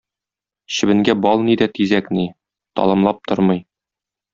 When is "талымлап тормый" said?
2.81-3.67